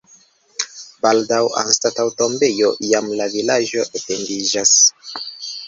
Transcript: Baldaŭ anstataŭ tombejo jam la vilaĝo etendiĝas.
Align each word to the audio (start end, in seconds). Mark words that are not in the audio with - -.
Baldaŭ 1.05 1.41
anstataŭ 1.63 2.07
tombejo 2.23 2.71
jam 2.87 3.13
la 3.21 3.29
vilaĝo 3.37 3.87
etendiĝas. 4.01 4.77